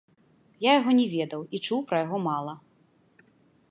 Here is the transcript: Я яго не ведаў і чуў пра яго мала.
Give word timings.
Я 0.65 0.71
яго 0.79 0.91
не 1.01 1.05
ведаў 1.13 1.41
і 1.57 1.61
чуў 1.65 1.79
пра 1.93 1.97
яго 2.05 2.17
мала. 2.29 2.53